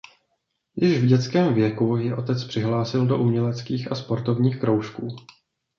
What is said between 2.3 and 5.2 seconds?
přihlásil do uměleckých a sportovních kroužků.